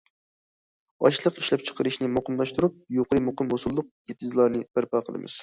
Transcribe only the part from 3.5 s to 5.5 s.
ھوسۇللۇق ئېتىزلارنى بەرپا قىلىمىز.